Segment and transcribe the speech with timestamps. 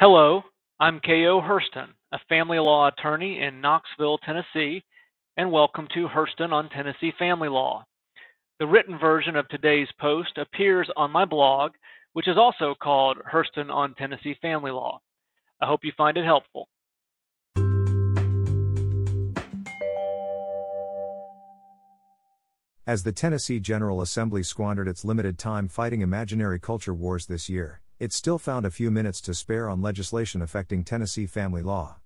[0.00, 0.40] Hello,
[0.80, 1.42] I'm K.O.
[1.42, 4.82] Herston, a family law attorney in Knoxville, Tennessee,
[5.36, 7.84] and welcome to Herston on Tennessee Family Law.
[8.60, 11.72] The written version of today's post appears on my blog,
[12.14, 15.02] which is also called Herston on Tennessee Family Law.
[15.60, 16.66] I hope you find it helpful.
[22.86, 27.79] As the Tennessee General Assembly squandered its limited time fighting imaginary culture wars this year,
[28.00, 31.96] it still found a few minutes to spare on legislation affecting Tennessee family law.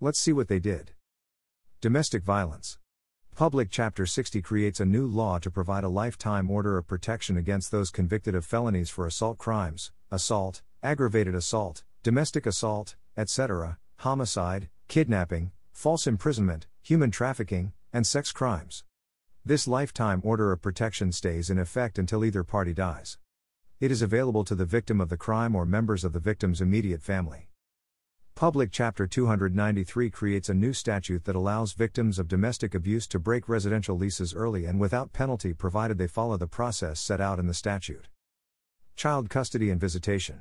[0.00, 0.90] Let's see what they did.
[1.80, 2.78] Domestic violence.
[3.36, 7.70] Public Chapter 60 creates a new law to provide a lifetime order of protection against
[7.70, 15.52] those convicted of felonies for assault crimes, assault, aggravated assault, domestic assault, etc., homicide, kidnapping,
[15.72, 18.82] false imprisonment, human trafficking, and sex crimes.
[19.44, 23.18] This lifetime order of protection stays in effect until either party dies.
[23.80, 27.00] It is available to the victim of the crime or members of the victim's immediate
[27.00, 27.48] family.
[28.34, 33.48] Public Chapter 293 creates a new statute that allows victims of domestic abuse to break
[33.48, 37.54] residential leases early and without penalty provided they follow the process set out in the
[37.54, 38.08] statute.
[38.96, 40.40] Child Custody and Visitation.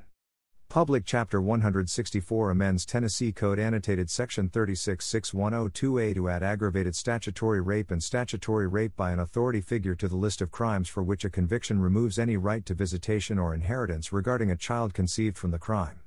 [0.70, 8.04] Public Chapter 164 amends Tennessee Code annotated Section 3661028 to add aggravated statutory rape and
[8.04, 11.80] statutory rape by an authority figure to the list of crimes for which a conviction
[11.80, 16.02] removes any right to visitation or inheritance regarding a child conceived from the crime.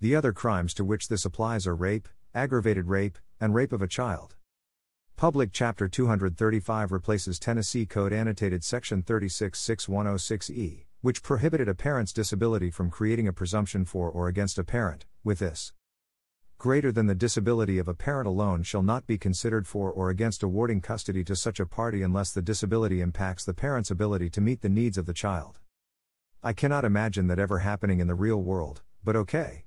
[0.00, 3.88] The other crimes to which this applies are rape, aggravated rape, and rape of a
[3.88, 4.36] child.
[5.16, 12.90] Public Chapter 235 replaces Tennessee Code annotated Section 3661006E which prohibited a parent's disability from
[12.90, 15.72] creating a presumption for or against a parent, with this.
[16.58, 20.42] Greater than the disability of a parent alone shall not be considered for or against
[20.42, 24.62] awarding custody to such a party unless the disability impacts the parent's ability to meet
[24.62, 25.60] the needs of the child.
[26.42, 29.64] I cannot imagine that ever happening in the real world, but okay.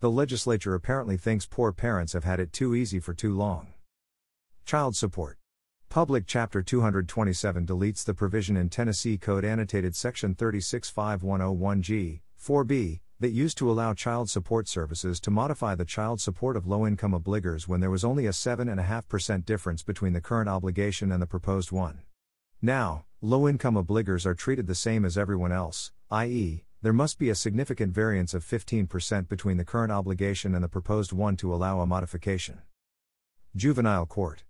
[0.00, 3.68] The legislature apparently thinks poor parents have had it too easy for too long.
[4.66, 5.38] Child support.
[5.94, 13.56] Public Chapter 227 deletes the provision in Tennessee Code annotated Section 3650101G, 4B, that used
[13.58, 17.78] to allow child support services to modify the child support of low income obligors when
[17.78, 22.00] there was only a 7.5% difference between the current obligation and the proposed one.
[22.60, 27.30] Now, low income obligors are treated the same as everyone else, i.e., there must be
[27.30, 31.78] a significant variance of 15% between the current obligation and the proposed one to allow
[31.78, 32.62] a modification.
[33.54, 34.42] Juvenile Court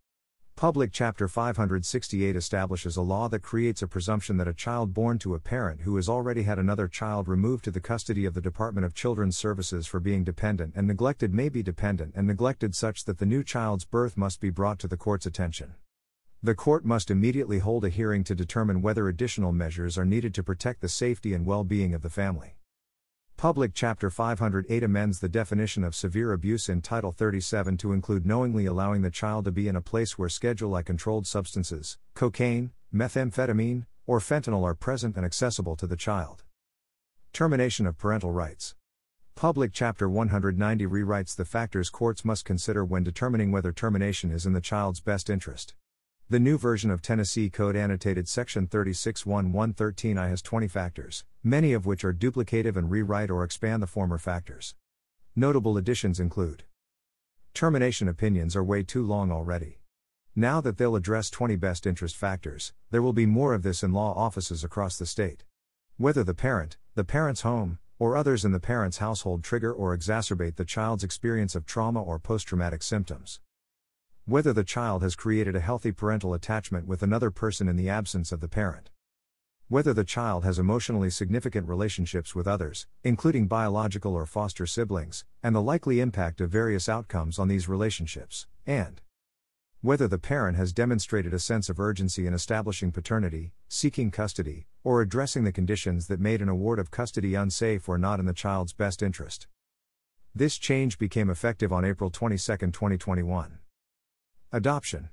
[0.57, 5.35] Public Chapter 568 establishes a law that creates a presumption that a child born to
[5.35, 8.85] a parent who has already had another child removed to the custody of the Department
[8.85, 13.19] of Children's Services for being dependent and neglected may be dependent and neglected such that
[13.19, 15.75] the new child's birth must be brought to the court's attention.
[16.41, 20.45] The court must immediately hold a hearing to determine whether additional measures are needed to
[20.45, 22.55] protect the safety and well being of the family.
[23.45, 28.65] Public Chapter 508 amends the definition of severe abuse in Title 37 to include knowingly
[28.65, 33.85] allowing the child to be in a place where schedule I controlled substances, cocaine, methamphetamine,
[34.07, 36.43] or fentanyl are present and accessible to the child.
[37.35, 38.77] Termination of parental rights.
[39.35, 44.55] Public Chapter 190 rewrites the factors courts must consider when determining whether termination is in
[44.55, 45.75] the child's best interest.
[46.31, 52.03] The new version of Tennessee Code annotated Section 361113I has 20 factors, many of which
[52.03, 54.75] are duplicative and rewrite or expand the former factors.
[55.37, 56.65] Notable additions include
[57.53, 59.81] Termination opinions are way too long already.
[60.35, 63.93] Now that they'll address 20 best interest factors, there will be more of this in
[63.93, 65.45] law offices across the state.
[65.99, 70.57] Whether the parent, the parent's home, or others in the parent's household trigger or exacerbate
[70.57, 73.41] the child's experience of trauma or post traumatic symptoms
[74.27, 78.33] whether the child has created a healthy parental attachment with another person in the absence
[78.33, 78.89] of the parent.
[79.69, 85.55] Whether the child has emotionally significant relationships with others, including biological or foster siblings, and
[85.55, 89.03] the likely impact of various outcomes on these relationships, and
[89.83, 95.03] whether the parent has demonstrated a sense of urgency in establishing paternity, seeking custody, or
[95.03, 98.73] addressing the conditions that made an award of custody unsafe or not in the child's
[98.73, 99.49] best interest.
[100.35, 103.59] This change became effective on April 22, 2021.
[104.55, 105.09] Adoption.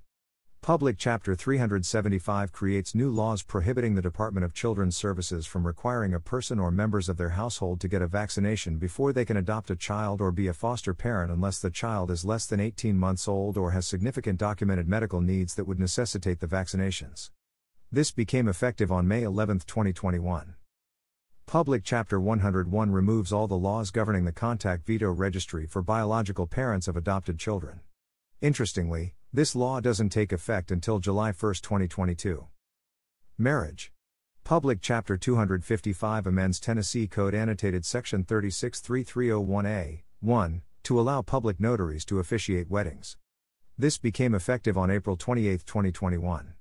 [0.62, 6.20] Public Chapter 375 creates new laws prohibiting the Department of Children's Services from requiring a
[6.20, 9.76] person or members of their household to get a vaccination before they can adopt a
[9.76, 13.58] child or be a foster parent unless the child is less than 18 months old
[13.58, 17.32] or has significant documented medical needs that would necessitate the vaccinations.
[17.92, 20.54] This became effective on May 11, 2021.
[21.48, 26.88] Public Chapter 101 removes all the laws governing the contact veto registry for biological parents
[26.88, 27.80] of adopted children.
[28.40, 32.48] Interestingly, this law doesn't take effect until July 1, 2022.
[33.38, 33.94] Marriage.
[34.44, 40.62] Public Chapter 255 amends Tennessee Code annotated Section 36331A, 1.
[40.84, 43.16] To allow public notaries to officiate weddings.
[43.78, 46.54] This became effective on April 28, 2021.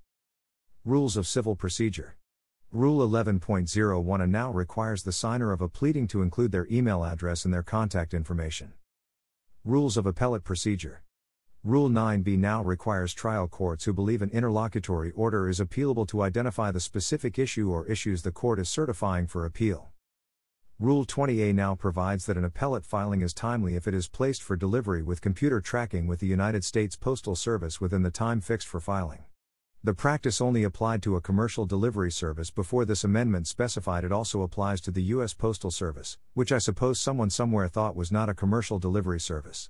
[0.85, 2.17] Rules of Civil Procedure.
[2.71, 7.45] Rule 11.01 and now requires the signer of a pleading to include their email address
[7.45, 8.75] and their contact information.
[9.65, 11.03] Rules of Appellate Procedure.
[11.63, 16.71] Rule 9b now requires trial courts who believe an interlocutory order is appealable to identify
[16.71, 19.91] the specific issue or issues the court is certifying for appeal.
[20.79, 24.57] Rule 20a now provides that an appellate filing is timely if it is placed for
[24.57, 28.81] delivery with computer tracking with the United States Postal Service within the time fixed for
[28.81, 29.25] filing.
[29.85, 34.41] The practice only applied to a commercial delivery service before this amendment specified it also
[34.41, 35.35] applies to the U.S.
[35.35, 39.69] Postal Service, which I suppose someone somewhere thought was not a commercial delivery service.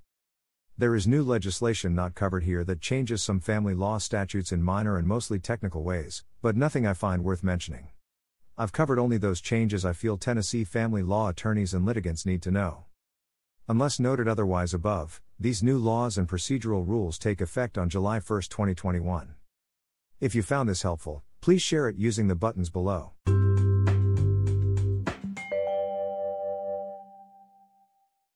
[0.80, 4.96] There is new legislation not covered here that changes some family law statutes in minor
[4.96, 7.88] and mostly technical ways, but nothing I find worth mentioning.
[8.56, 12.50] I've covered only those changes I feel Tennessee family law attorneys and litigants need to
[12.50, 12.84] know.
[13.68, 18.40] Unless noted otherwise above, these new laws and procedural rules take effect on July 1,
[18.48, 19.34] 2021.
[20.18, 23.12] If you found this helpful, please share it using the buttons below.